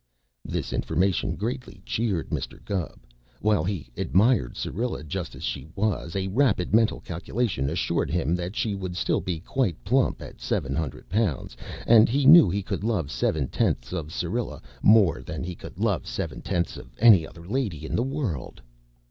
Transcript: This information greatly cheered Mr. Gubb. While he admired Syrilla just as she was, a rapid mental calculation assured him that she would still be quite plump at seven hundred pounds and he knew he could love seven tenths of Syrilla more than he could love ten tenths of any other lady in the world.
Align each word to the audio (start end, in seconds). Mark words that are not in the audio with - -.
This 0.43 0.73
information 0.73 1.35
greatly 1.35 1.79
cheered 1.85 2.31
Mr. 2.31 2.65
Gubb. 2.65 3.01
While 3.39 3.63
he 3.63 3.91
admired 3.95 4.57
Syrilla 4.57 5.03
just 5.03 5.35
as 5.35 5.43
she 5.43 5.67
was, 5.75 6.15
a 6.15 6.25
rapid 6.29 6.73
mental 6.73 7.01
calculation 7.01 7.69
assured 7.69 8.09
him 8.09 8.33
that 8.35 8.55
she 8.55 8.73
would 8.73 8.95
still 8.97 9.21
be 9.21 9.39
quite 9.39 9.77
plump 9.83 10.19
at 10.23 10.41
seven 10.41 10.75
hundred 10.75 11.07
pounds 11.07 11.55
and 11.85 12.09
he 12.09 12.25
knew 12.25 12.49
he 12.49 12.63
could 12.63 12.83
love 12.83 13.11
seven 13.11 13.47
tenths 13.47 13.93
of 13.93 14.11
Syrilla 14.11 14.59
more 14.81 15.21
than 15.21 15.43
he 15.43 15.53
could 15.53 15.77
love 15.77 16.05
ten 16.05 16.41
tenths 16.41 16.77
of 16.77 16.95
any 16.97 17.27
other 17.27 17.47
lady 17.47 17.85
in 17.85 17.95
the 17.95 18.01
world. 18.01 18.59